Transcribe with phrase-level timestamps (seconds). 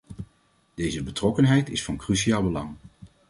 [0.73, 2.75] Deze betrokkenheid is van cruciaal belang.